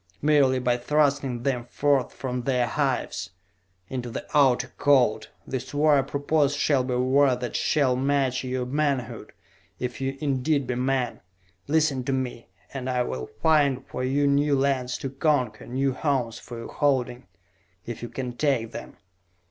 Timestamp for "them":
1.43-1.65, 18.71-18.97